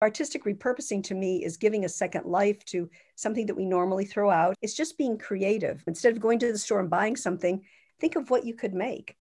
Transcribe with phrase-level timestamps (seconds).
[0.00, 4.30] Artistic repurposing to me is giving a second life to something that we normally throw
[4.30, 4.54] out.
[4.62, 5.82] It's just being creative.
[5.88, 7.64] Instead of going to the store and buying something,
[7.98, 9.16] think of what you could make.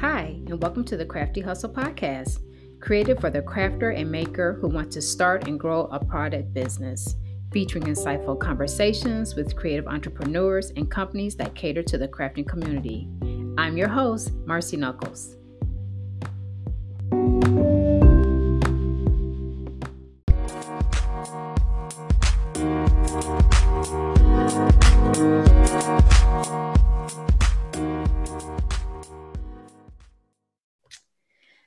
[0.00, 2.40] Hi, and welcome to the Crafty Hustle Podcast,
[2.80, 7.14] created for the crafter and maker who want to start and grow a product business,
[7.52, 13.08] featuring insightful conversations with creative entrepreneurs and companies that cater to the crafting community.
[13.56, 15.36] I'm your host, Marcy Knuckles.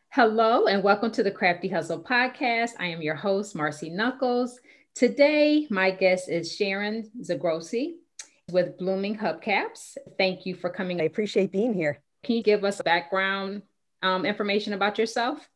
[0.09, 2.71] Hello, and welcome to the Crafty Hustle podcast.
[2.79, 4.59] I am your host, Marcy Knuckles.
[4.93, 7.93] Today, my guest is Sharon Zigrossi
[8.51, 9.97] with Blooming Hubcaps.
[10.17, 11.01] Thank you for coming.
[11.01, 12.01] I appreciate being here.
[12.23, 13.63] Can you give us background
[14.01, 15.47] um, information about yourself?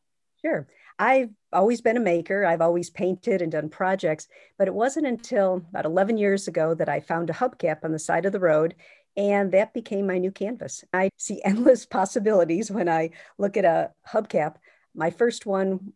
[0.44, 0.68] Sure.
[1.00, 2.46] I've always been a maker.
[2.46, 6.90] I've always painted and done projects, but it wasn't until about 11 years ago that
[6.90, 8.76] I found a hubcap on the side of the road.
[9.16, 10.84] And that became my new canvas.
[10.94, 14.56] I see endless possibilities when I look at a hubcap.
[14.94, 15.94] My first one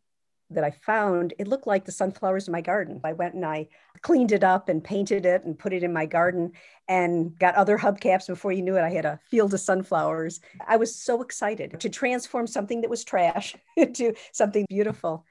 [0.52, 3.02] that I found, it looked like the sunflowers in my garden.
[3.04, 3.68] I went and I
[4.02, 6.52] cleaned it up and painted it and put it in my garden
[6.88, 8.28] and got other hubcaps.
[8.28, 10.40] Before you knew it, I had a field of sunflowers.
[10.68, 15.26] I was so excited to transform something that was trash into something beautiful.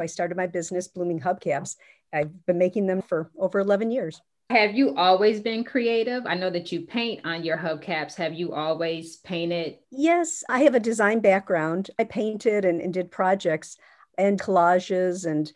[0.00, 1.76] I started my business, Blooming Hubcaps.
[2.12, 4.20] I've been making them for over 11 years.
[4.50, 6.24] Have you always been creative?
[6.24, 8.14] I know that you paint on your hubcaps.
[8.14, 9.78] Have you always painted?
[9.90, 11.90] Yes, I have a design background.
[11.98, 13.76] I painted and, and did projects
[14.18, 15.52] and collages and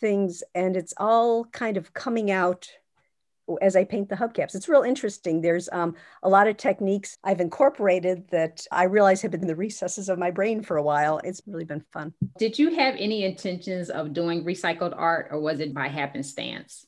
[0.00, 0.42] things.
[0.54, 2.68] And it's all kind of coming out
[3.62, 4.54] as I paint the hubcaps.
[4.54, 5.40] It's real interesting.
[5.40, 9.56] There's um, a lot of techniques I've incorporated that I realize have been in the
[9.56, 11.18] recesses of my brain for a while.
[11.24, 12.12] It's really been fun.
[12.38, 16.84] Did you have any intentions of doing recycled art or was it by happenstance?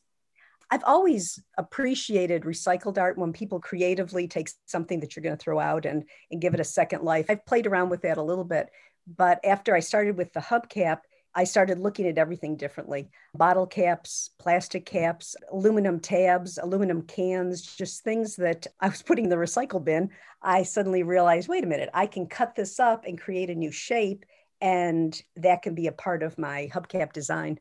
[0.73, 5.59] I've always appreciated recycled art when people creatively take something that you're going to throw
[5.59, 7.27] out and, and give it a second life.
[7.29, 8.71] I've played around with that a little bit.
[9.17, 10.99] But after I started with the hubcap,
[11.35, 18.03] I started looking at everything differently bottle caps, plastic caps, aluminum tabs, aluminum cans, just
[18.03, 20.11] things that I was putting in the recycle bin.
[20.43, 23.71] I suddenly realized wait a minute, I can cut this up and create a new
[23.71, 24.25] shape,
[24.61, 27.61] and that can be a part of my hubcap design.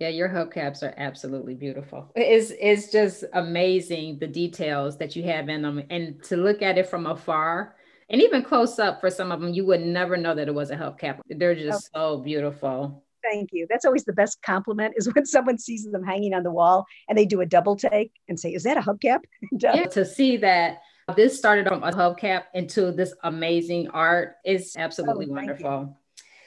[0.00, 2.10] Yeah, your hubcaps are absolutely beautiful.
[2.16, 6.78] It's it's just amazing the details that you have in them, and to look at
[6.78, 7.76] it from afar
[8.14, 10.70] and even close up for some of them, you would never know that it was
[10.70, 11.18] a hubcap.
[11.28, 12.00] They're just okay.
[12.00, 13.02] so beautiful.
[13.28, 13.66] Thank you.
[13.68, 17.18] That's always the best compliment is when someone sees them hanging on the wall and
[17.18, 19.22] they do a double take and say, "Is that a hubcap?"
[19.52, 20.82] Uh, yeah, to see that
[21.16, 25.98] this started from a hubcap into this amazing art is absolutely oh, wonderful.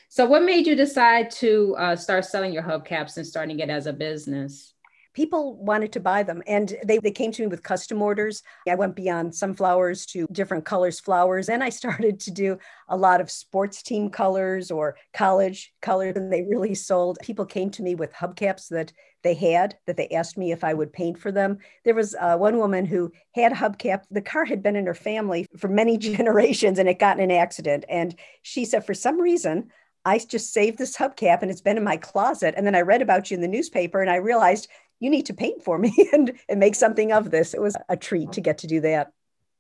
[0.08, 3.88] So, what made you decide to uh, start selling your hubcaps and starting it as
[3.88, 4.74] a business?
[5.18, 8.44] People wanted to buy them and they, they came to me with custom orders.
[8.70, 13.20] I went beyond sunflowers to different colors flowers and i started to do a lot
[13.20, 17.18] of sports team colors or college colors and they really sold.
[17.24, 20.72] People came to me with hubcaps that they had that they asked me if i
[20.72, 21.58] would paint for them.
[21.84, 24.04] There was uh, one woman who had a hubcap.
[24.12, 27.38] The car had been in her family for many generations and it got in an
[27.46, 28.14] accident and
[28.44, 29.72] she said for some reason
[30.06, 32.54] I just saved this hubcap and it's been in my closet.
[32.56, 34.70] And then I read about you in the newspaper and I realized
[35.00, 37.54] you need to paint for me and, and make something of this.
[37.54, 39.12] It was a treat to get to do that.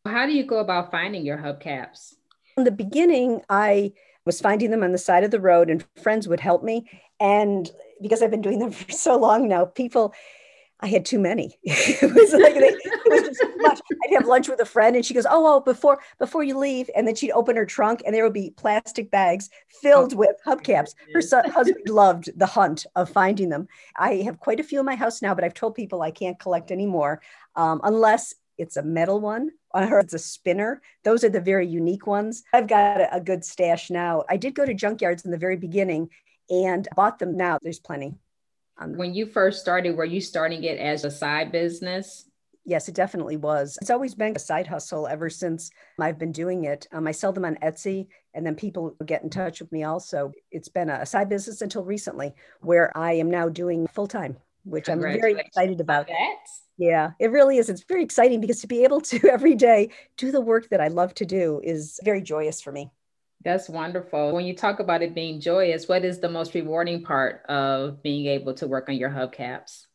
[0.05, 2.15] How do you go about finding your hubcaps?
[2.57, 3.93] In the beginning, I
[4.25, 6.89] was finding them on the side of the road and friends would help me.
[7.19, 7.69] And
[8.01, 10.13] because I've been doing them for so long now, people
[10.79, 11.57] I had too many.
[11.63, 13.81] it was like they, it was just too much.
[14.05, 16.89] I'd have lunch with a friend, and she goes, "Oh, oh, before before you leave,"
[16.95, 19.49] and then she'd open her trunk, and there would be plastic bags
[19.81, 20.91] filled oh, with hubcaps.
[21.13, 23.67] Her son, husband loved the hunt of finding them.
[23.95, 26.39] I have quite a few in my house now, but I've told people I can't
[26.39, 27.21] collect anymore
[27.55, 29.51] um, unless it's a metal one.
[29.71, 30.81] On her, it's a spinner.
[31.03, 32.43] Those are the very unique ones.
[32.53, 34.23] I've got a, a good stash now.
[34.29, 36.09] I did go to junkyards in the very beginning
[36.49, 37.35] and bought them.
[37.35, 38.15] Now there's plenty.
[38.79, 42.25] When you first started, were you starting it as a side business?
[42.65, 43.77] Yes, it definitely was.
[43.81, 46.85] It's always been a side hustle ever since I've been doing it.
[46.91, 50.33] Um, I sell them on Etsy, and then people get in touch with me also.
[50.51, 54.35] It's been a side business until recently, where I am now doing full time,
[54.65, 56.07] which I'm very excited about.
[56.07, 56.35] That.
[56.77, 57.69] Yeah, it really is.
[57.69, 60.89] It's very exciting because to be able to every day do the work that I
[60.89, 62.91] love to do is very joyous for me.
[63.47, 64.33] That's wonderful.
[64.33, 68.25] When you talk about it being joyous, what is the most rewarding part of being
[68.25, 69.85] able to work on your hubcaps?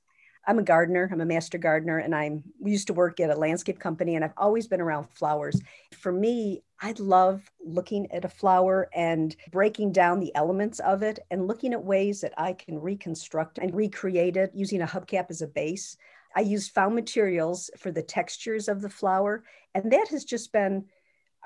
[0.46, 1.06] I'm a gardener.
[1.12, 4.24] I'm a master gardener, and I'm we used to work at a landscape company, and
[4.24, 5.60] I've always been around flowers.
[5.92, 11.18] For me, I love looking at a flower and breaking down the elements of it
[11.30, 15.42] and looking at ways that I can reconstruct and recreate it using a hubcap as
[15.42, 15.98] a base.
[16.34, 19.44] I used found materials for the textures of the flower,
[19.74, 20.86] and that has just been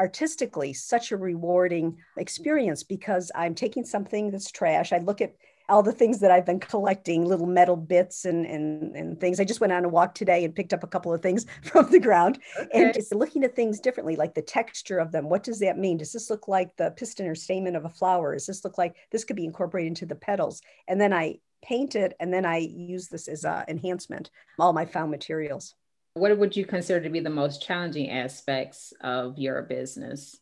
[0.01, 4.93] artistically such a rewarding experience because I'm taking something that's trash.
[4.93, 5.35] I look at
[5.69, 9.41] all the things that I've been collecting, little metal bits and, and, and things.
[9.41, 11.91] I just went on a walk today and picked up a couple of things from
[11.91, 12.69] the ground okay.
[12.73, 15.29] and just looking at things differently, like the texture of them.
[15.29, 15.97] What does that mean?
[15.97, 18.35] Does this look like the piston or stamen of a flower?
[18.35, 20.63] Does this look like this could be incorporated into the petals?
[20.89, 24.87] And then I paint it and then I use this as an enhancement, all my
[24.87, 25.75] found materials.
[26.17, 30.41] What would you consider to be the most challenging aspects of your business?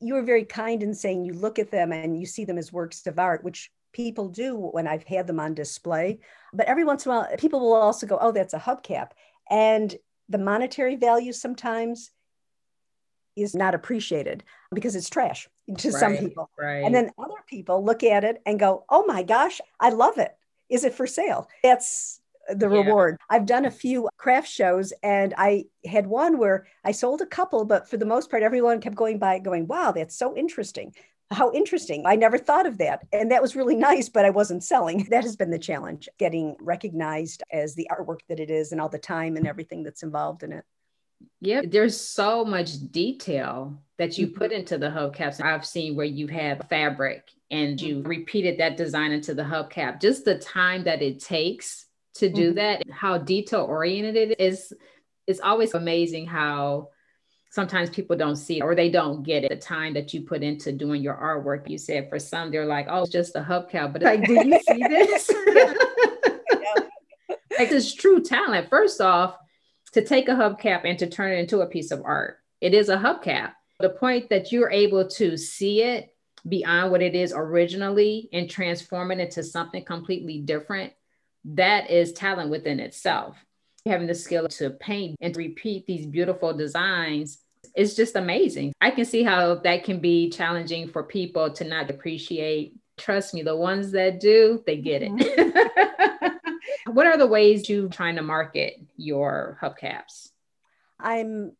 [0.00, 2.70] You were very kind in saying you look at them and you see them as
[2.70, 6.20] works of art, which people do when I've had them on display.
[6.52, 9.12] But every once in a while, people will also go, oh, that's a hubcap.
[9.48, 9.96] And
[10.28, 12.10] the monetary value sometimes
[13.36, 14.44] is not appreciated
[14.74, 15.48] because it's trash
[15.78, 16.50] to right, some people.
[16.58, 16.84] Right.
[16.84, 20.36] And then other people look at it and go, oh my gosh, I love it.
[20.68, 21.48] Is it for sale?
[21.62, 22.78] That's the yeah.
[22.78, 23.16] reward.
[23.30, 27.64] I've done a few craft shows and I had one where I sold a couple,
[27.64, 30.94] but for the most part, everyone kept going by going, wow, that's so interesting
[31.30, 32.04] how interesting.
[32.06, 33.06] I never thought of that.
[33.12, 35.06] And that was really nice, but I wasn't selling.
[35.10, 38.88] That has been the challenge getting recognized as the artwork that it is and all
[38.88, 40.64] the time and everything that's involved in it.
[41.40, 44.60] Yeah, there's so much detail that you put mm-hmm.
[44.60, 45.42] into the hubcaps.
[45.42, 48.08] I've seen where you have fabric and you mm-hmm.
[48.08, 50.00] repeated that design into the hubcap.
[50.00, 51.83] Just the time that it takes
[52.14, 52.56] to do mm-hmm.
[52.56, 54.72] that, how detail oriented it is,
[55.26, 56.90] it's always amazing how
[57.50, 59.50] sometimes people don't see it or they don't get it.
[59.50, 62.86] The time that you put into doing your artwork, you said for some, they're like,
[62.88, 63.92] oh, it's just a hubcap.
[63.92, 65.30] But like, do you see this?
[67.58, 68.68] like this true talent.
[68.68, 69.36] First off,
[69.92, 72.38] to take a hubcap and to turn it into a piece of art.
[72.60, 73.52] It is a hubcap.
[73.78, 76.12] The point that you're able to see it
[76.48, 80.92] beyond what it is originally and transform it into something completely different,
[81.44, 83.36] that is talent within itself
[83.86, 87.44] having the skill to paint and repeat these beautiful designs
[87.74, 88.72] it's just amazing.
[88.80, 92.74] I can see how that can be challenging for people to not appreciate.
[92.96, 95.12] Trust me, the ones that do, they get it.
[95.12, 96.28] Mm-hmm.
[96.92, 100.30] what are the ways you trying to market your hubcaps?
[101.00, 101.52] I'm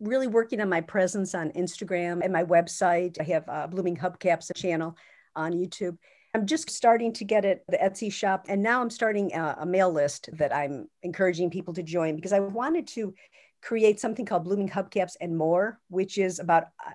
[0.00, 3.20] really working on my presence on Instagram and my website.
[3.20, 4.96] I have a Blooming Hubcaps channel
[5.36, 5.98] on YouTube.
[6.34, 9.66] I'm just starting to get it, the Etsy shop, and now I'm starting a, a,
[9.66, 13.14] mail list that I'm encouraging people to join because I wanted to
[13.62, 16.90] create something called Blooming Hubcaps and More, which is about uh,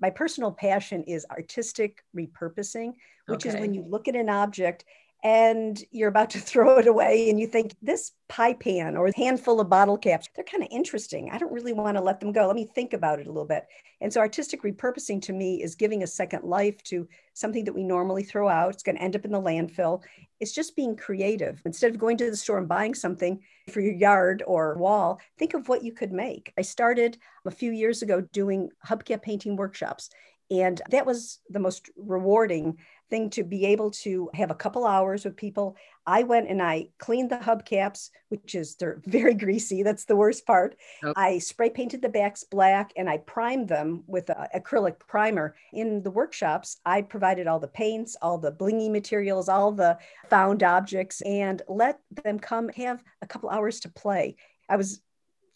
[0.00, 2.94] my personal passion is artistic repurposing,
[3.26, 3.56] which okay.
[3.56, 4.84] is when you look at an object
[5.24, 9.60] and you're about to throw it away and you think this pie pan or handful
[9.60, 11.30] of bottle caps they're kind of interesting.
[11.32, 12.46] I don't really want to let them go.
[12.46, 13.66] Let me think about it a little bit.
[14.00, 17.82] And so artistic repurposing to me is giving a second life to something that we
[17.82, 18.74] normally throw out.
[18.74, 20.02] It's going to end up in the landfill.
[20.40, 21.60] It's just being creative.
[21.64, 25.54] Instead of going to the store and buying something for your yard or wall think
[25.54, 26.52] of what you could make.
[26.58, 30.10] I started a few years ago doing hubcap painting workshops
[30.50, 32.78] and that was the most rewarding
[33.10, 35.76] thing to be able to have a couple hours with people.
[36.06, 39.82] I went and I cleaned the hubcaps, which is they're very greasy.
[39.82, 40.76] That's the worst part.
[41.02, 41.12] Okay.
[41.16, 45.54] I spray painted the backs black and I primed them with acrylic primer.
[45.72, 49.98] In the workshops, I provided all the paints, all the blingy materials, all the
[50.28, 54.36] found objects, and let them come have a couple hours to play.
[54.68, 55.00] I was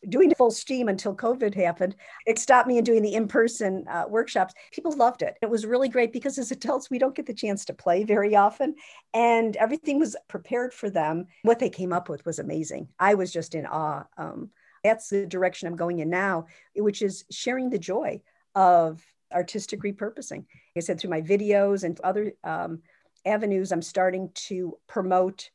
[0.08, 1.96] doing full steam until COVID happened.
[2.26, 4.54] It stopped me in doing the in person uh, workshops.
[4.72, 5.36] People loved it.
[5.42, 8.34] It was really great because as adults, we don't get the chance to play very
[8.34, 8.74] often.
[9.14, 11.26] And everything was prepared for them.
[11.42, 12.88] What they came up with was amazing.
[12.98, 14.04] I was just in awe.
[14.16, 14.50] Um,
[14.82, 18.20] that's the direction I'm going in now, which is sharing the joy
[18.54, 20.44] of artistic repurposing.
[20.76, 22.80] I said, through my videos and other um,
[23.24, 25.50] avenues, I'm starting to promote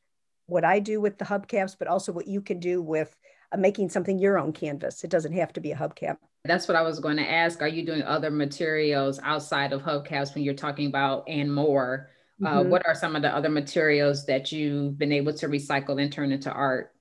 [0.46, 3.14] what I do with the hubcaps, but also what you can do with
[3.56, 5.04] making something your own canvas.
[5.04, 6.18] It doesn't have to be a hubcap.
[6.44, 7.62] That's what I was going to ask.
[7.62, 12.10] Are you doing other materials outside of hubcaps when you're talking about and more?
[12.44, 12.70] Uh, mm-hmm.
[12.70, 16.30] What are some of the other materials that you've been able to recycle and turn
[16.30, 16.92] into art?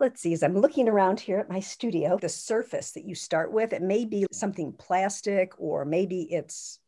[0.00, 3.52] Let's see, as I'm looking around here at my studio, the surface that you start
[3.52, 6.80] with, it may be something plastic or maybe it's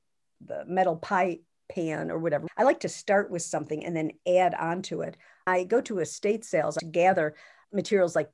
[0.45, 2.47] the metal pipe pan or whatever.
[2.57, 5.17] I like to start with something and then add onto it.
[5.47, 7.35] I go to estate sales to gather
[7.73, 8.31] materials like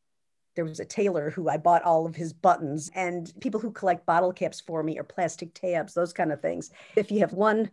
[0.54, 4.06] there was a tailor who I bought all of his buttons, and people who collect
[4.06, 6.70] bottle caps for me or plastic tabs, those kind of things.
[6.96, 7.70] If you have one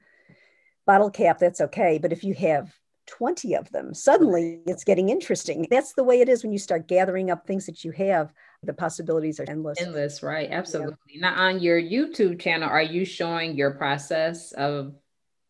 [0.85, 1.97] bottle cap, that's okay.
[1.97, 2.73] But if you have
[3.07, 5.67] 20 of them, suddenly it's getting interesting.
[5.69, 8.33] That's the way it is when you start gathering up things that you have.
[8.63, 9.81] the possibilities are endless.
[9.81, 10.49] Endless, right?
[10.51, 10.95] Absolutely.
[11.07, 11.31] Yeah.
[11.31, 14.93] Now, on your YouTube channel, are you showing your process of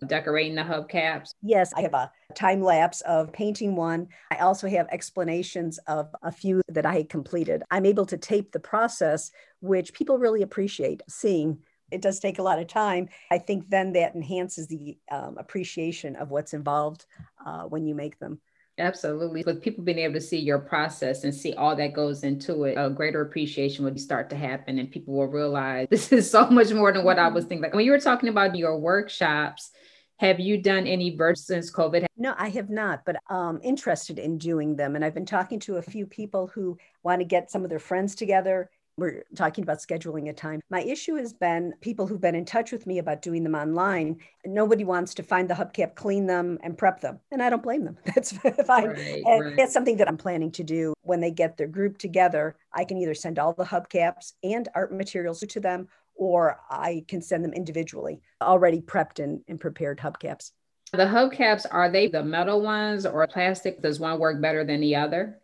[0.08, 1.34] decorating the hubcaps?
[1.42, 4.08] Yes, I have a time lapse of painting one.
[4.32, 7.64] I also have explanations of a few that I completed.
[7.72, 11.60] I'm able to tape the process, which people really appreciate seeing.
[11.92, 13.10] It does take a lot of time.
[13.32, 17.06] I think then that enhances the um, appreciation of what's involved
[17.46, 18.40] uh, when you make them.
[18.80, 19.44] Absolutely.
[19.46, 22.76] With people being able to see your process and see all that goes into it,
[22.78, 26.72] a greater appreciation would start to happen and people will realize this is so much
[26.72, 27.50] more than what I was mm-hmm.
[27.50, 27.64] thinking.
[27.64, 29.72] Like when you were talking about your workshops,
[30.18, 32.06] have you done any births since COVID?
[32.18, 34.96] No, I have not, but I'm interested in doing them.
[34.96, 37.80] And I've been talking to a few people who want to get some of their
[37.80, 38.70] friends together.
[39.00, 40.62] We're talking about scheduling a time.
[40.70, 44.18] My issue has been people who've been in touch with me about doing them online.
[44.46, 47.20] Nobody wants to find the hubcap, clean them, and prep them.
[47.32, 47.98] And I don't blame them.
[48.06, 48.32] That's
[48.66, 48.90] fine.
[48.90, 49.56] Right, and right.
[49.56, 52.58] that's something that I'm planning to do when they get their group together.
[52.74, 57.22] I can either send all the hubcaps and art materials to them, or I can
[57.22, 60.52] send them individually, already prepped and, and prepared hubcaps.
[60.92, 63.82] The hubcaps, are they the metal ones or plastic?
[63.82, 65.40] Does one work better than the other?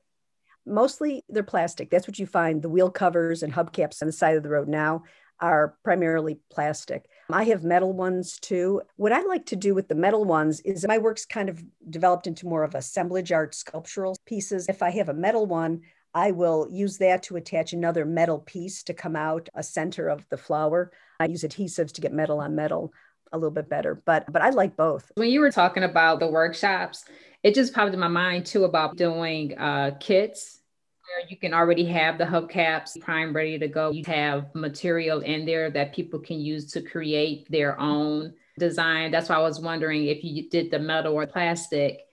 [0.66, 1.90] Mostly they're plastic.
[1.90, 2.62] That's what you find.
[2.62, 5.04] The wheel covers and hubcaps on the side of the road now
[5.40, 7.06] are primarily plastic.
[7.32, 8.82] I have metal ones too.
[8.96, 12.28] What I like to do with the metal ones is my work's kind of developed
[12.28, 14.70] into more of assemblage art sculptural pieces.
[14.70, 15.82] If I have a metal one,
[16.14, 20.26] I will use that to attach another metal piece to come out a center of
[20.30, 20.92] the flower.
[21.20, 22.94] I use adhesives to get metal on metal
[23.32, 25.12] a little bit better, but but I like both.
[25.16, 27.06] When you were talking about the workshops,
[27.44, 30.62] it just popped in my mind too about doing uh, kits
[31.08, 33.92] where you can already have the hubcaps prime ready to go.
[33.92, 39.12] You have material in there that people can use to create their own design.
[39.12, 42.06] That's why I was wondering if you did the metal or plastic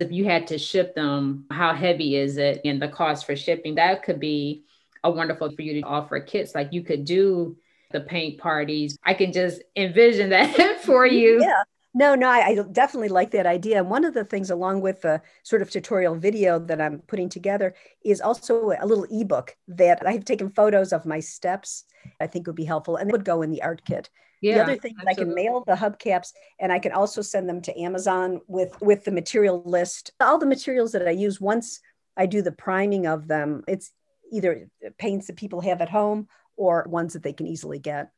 [0.00, 3.74] if you had to ship them, how heavy is it and the cost for shipping?
[3.74, 4.64] That could be
[5.04, 6.54] a wonderful for you to offer kits.
[6.54, 7.56] Like you could do
[7.92, 8.98] the paint parties.
[9.04, 11.40] I can just envision that for you.
[11.40, 11.62] Yeah.
[11.94, 13.78] No, no, I, I, definitely like that idea.
[13.78, 17.28] And one of the things, along with the sort of tutorial video that I'm putting
[17.28, 21.84] together, is also a little ebook that I have taken photos of my steps.
[22.18, 24.08] I think would be helpful, and it would go in the art kit.
[24.40, 27.48] Yeah, the other thing is I can mail the hubcaps, and I can also send
[27.48, 31.40] them to Amazon with with the material list, all the materials that I use.
[31.40, 31.78] Once
[32.16, 33.92] I do the priming of them, it's
[34.32, 34.68] either
[34.98, 38.10] paints that people have at home or ones that they can easily get.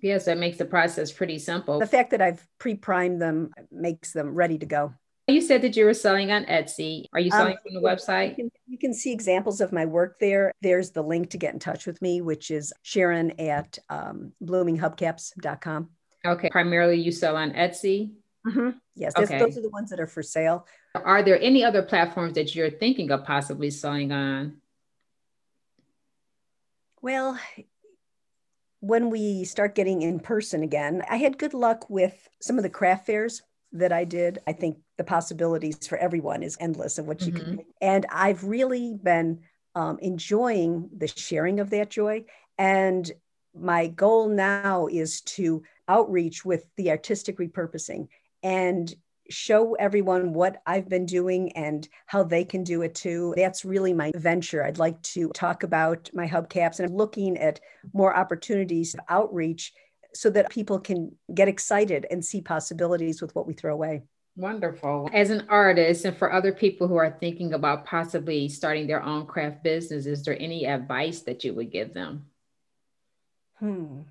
[0.00, 1.80] Yes, that makes the process pretty simple.
[1.80, 4.94] The fact that I've pre-primed them makes them ready to go.
[5.26, 7.04] You said that you were selling on Etsy.
[7.12, 8.30] Are you selling um, from the website?
[8.30, 10.52] You can, you can, see examples of my work there.
[10.62, 15.90] There's the link to get in touch with me, which is Sharon at um, bloominghubcaps.com.
[16.24, 16.48] Okay.
[16.48, 18.12] Primarily you sell on Etsy?
[18.46, 18.70] Mm-hmm.
[18.94, 19.38] Yes, okay.
[19.38, 20.66] those are the ones that are for sale.
[20.94, 24.56] Are there any other platforms that you're thinking of possibly selling on?
[27.00, 27.38] Well,
[28.80, 32.70] when we start getting in person again, I had good luck with some of the
[32.70, 34.38] craft fairs that I did.
[34.46, 37.56] I think the possibilities for everyone is endless of what you mm-hmm.
[37.56, 37.64] can.
[37.80, 39.40] And I've really been
[39.74, 42.24] um, enjoying the sharing of that joy.
[42.56, 43.10] And
[43.54, 48.08] my goal now is to outreach with the artistic repurposing
[48.42, 48.94] and
[49.30, 53.34] show everyone what I've been doing and how they can do it too.
[53.36, 54.64] That's really my venture.
[54.64, 57.60] I'd like to talk about my hubcaps and I'm looking at
[57.92, 59.72] more opportunities of outreach
[60.14, 64.02] so that people can get excited and see possibilities with what we throw away.
[64.36, 65.10] Wonderful.
[65.12, 69.26] As an artist, and for other people who are thinking about possibly starting their own
[69.26, 72.26] craft business, is there any advice that you would give them?
[73.56, 74.02] Hmm.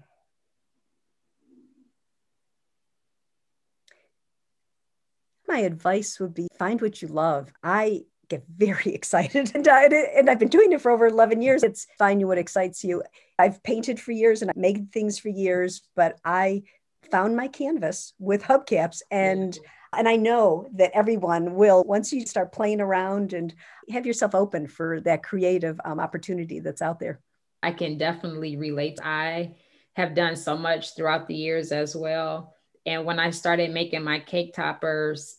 [5.47, 7.51] My advice would be find what you love.
[7.63, 11.63] I get very excited and, I, and I've been doing it for over 11 years.
[11.63, 13.03] It's find what excites you.
[13.39, 16.63] I've painted for years and I've made things for years, but I
[17.11, 19.57] found my canvas with hubcaps and
[19.95, 23.53] and I know that everyone will once you start playing around and
[23.89, 27.21] have yourself open for that creative um, opportunity that's out there.
[27.63, 28.99] I can definitely relate.
[29.01, 29.55] I
[29.95, 32.53] have done so much throughout the years as well.
[32.87, 35.37] And when I started making my cake toppers,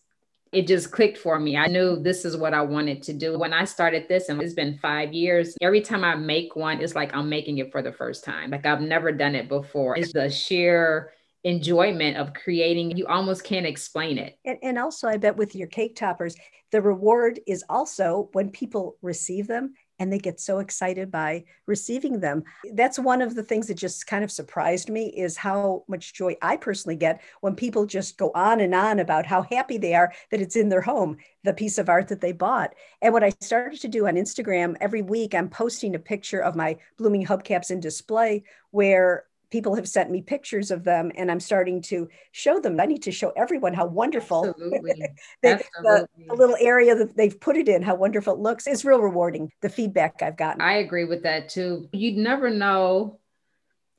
[0.52, 1.56] it just clicked for me.
[1.56, 3.38] I knew this is what I wanted to do.
[3.38, 6.94] When I started this, and it's been five years, every time I make one, it's
[6.94, 8.50] like I'm making it for the first time.
[8.50, 9.96] Like I've never done it before.
[9.96, 11.12] It's the sheer
[11.44, 12.96] enjoyment of creating.
[12.96, 14.38] You almost can't explain it.
[14.44, 16.34] And, and also, I bet with your cake toppers,
[16.70, 22.20] the reward is also when people receive them and they get so excited by receiving
[22.20, 22.44] them.
[22.72, 26.36] That's one of the things that just kind of surprised me is how much joy
[26.40, 30.12] I personally get when people just go on and on about how happy they are
[30.30, 32.74] that it's in their home, the piece of art that they bought.
[33.02, 36.56] And what I started to do on Instagram every week, I'm posting a picture of
[36.56, 41.40] my blooming hubcaps in display where people have sent me pictures of them and I'm
[41.40, 42.80] starting to show them.
[42.80, 45.08] I need to show everyone how wonderful Absolutely.
[45.42, 45.82] they, Absolutely.
[45.82, 48.66] The, the, little area that they've put it in, how wonderful it looks.
[48.66, 50.60] is real rewarding, the feedback I've gotten.
[50.60, 51.88] I agree with that too.
[51.92, 53.18] you'd never know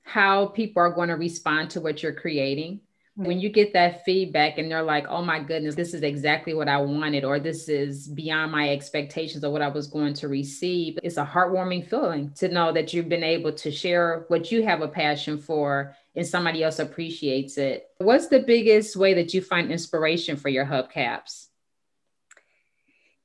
[0.04, 2.82] how people are going to respond to what you're creating
[3.20, 6.70] when you get that feedback and they're like, oh my goodness, this is exactly what
[6.70, 10.98] I wanted, or this is beyond my expectations of what I was going to receive,
[11.04, 14.82] it's a heartwarming feeling to know that you've been able to share what you have
[14.82, 17.90] a passion for and somebody else appreciates it.
[17.98, 21.48] What's the biggest way that you find inspiration for your hubcaps?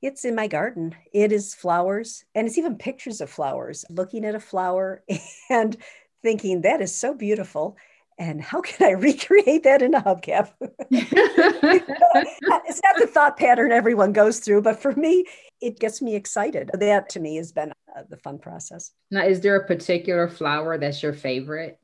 [0.01, 0.93] It's in my garden.
[1.13, 5.05] It is flowers, and it's even pictures of flowers, looking at a flower
[5.49, 5.77] and
[6.21, 7.77] thinking, that is so beautiful
[8.17, 10.51] and how can I recreate that in a hubcap?
[10.89, 15.25] it's not the thought pattern everyone goes through, but for me,
[15.61, 16.71] it gets me excited.
[16.73, 18.91] That to me has been uh, the fun process.
[19.11, 21.79] Now, is there a particular flower that's your favorite?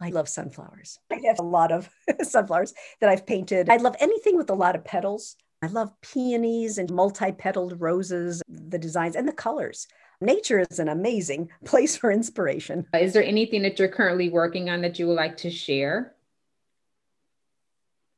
[0.00, 0.98] I love sunflowers.
[1.10, 1.88] I have a lot of
[2.22, 3.70] sunflowers that I've painted.
[3.70, 5.36] I love anything with a lot of petals.
[5.62, 9.86] I love peonies and multi petaled roses, the designs and the colors
[10.20, 12.86] nature is an amazing place for inspiration.
[12.94, 16.14] Is there anything that you're currently working on that you would like to share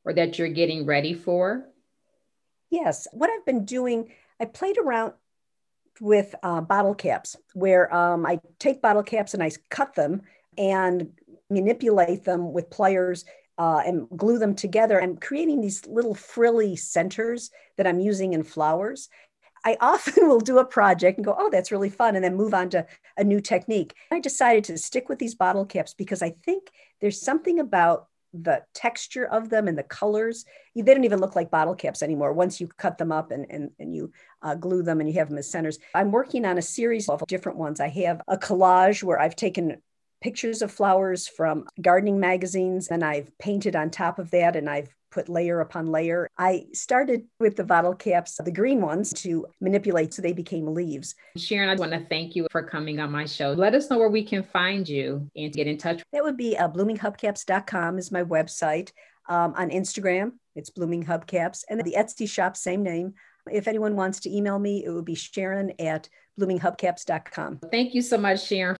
[0.04, 1.66] or that you're getting ready for?
[2.70, 3.06] Yes.
[3.12, 5.12] What I've been doing, I played around
[6.00, 10.22] with uh, bottle caps where um, I take bottle caps and I cut them
[10.56, 11.12] and
[11.50, 13.24] manipulate them with pliers
[13.58, 18.44] uh, and glue them together and creating these little frilly centers that I'm using in
[18.44, 19.08] flowers.
[19.64, 22.54] I often will do a project and go, oh, that's really fun, and then move
[22.54, 22.86] on to
[23.16, 23.94] a new technique.
[24.10, 28.62] I decided to stick with these bottle caps because I think there's something about the
[28.74, 30.44] texture of them and the colors.
[30.74, 33.70] They don't even look like bottle caps anymore once you cut them up and, and,
[33.78, 34.12] and you
[34.42, 35.78] uh, glue them and you have them as centers.
[35.94, 37.80] I'm working on a series of different ones.
[37.80, 39.80] I have a collage where I've taken
[40.20, 44.94] pictures of flowers from gardening magazines and I've painted on top of that and I've
[45.10, 46.28] put layer upon layer.
[46.38, 51.14] I started with the bottle caps, the green ones, to manipulate so they became leaves.
[51.36, 53.52] Sharon, I want to thank you for coming on my show.
[53.52, 56.02] Let us know where we can find you and get in touch.
[56.12, 58.92] That would be uh, bloominghubcaps.com is my website.
[59.28, 63.12] Um, on Instagram, it's Blooming Hubcaps, and the Etsy shop, same name.
[63.50, 66.08] If anyone wants to email me, it would be Sharon at
[66.40, 67.60] bloominghubcaps.com.
[67.70, 68.76] Thank you so much, Sharon.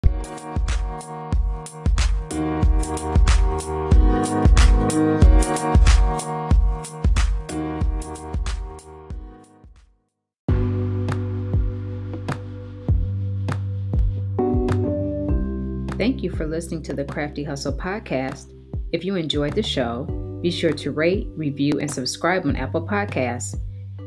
[16.09, 18.55] Thank you for listening to the Crafty Hustle podcast.
[18.93, 20.05] If you enjoyed the show,
[20.41, 23.61] be sure to rate, review, and subscribe on Apple Podcasts.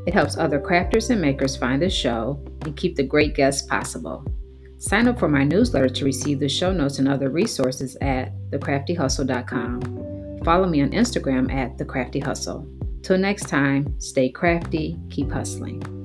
[0.07, 4.25] It helps other crafters and makers find the show and keep the great guests possible.
[4.79, 10.39] Sign up for my newsletter to receive the show notes and other resources at thecraftyhustle.com.
[10.43, 13.03] Follow me on Instagram at thecraftyhustle.
[13.03, 16.00] Till next time, stay crafty, keep hustling.